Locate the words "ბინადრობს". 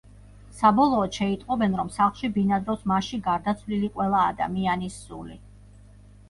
2.37-2.87